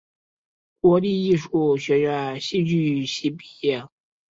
[0.79, 3.87] 国立艺术学院戏剧系毕业。